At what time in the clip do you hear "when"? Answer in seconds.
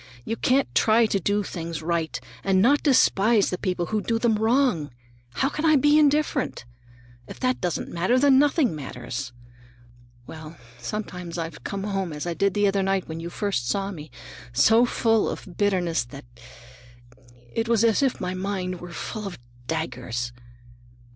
13.07-13.19